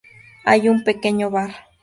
[0.45, 1.51] Hay un pequeño bar.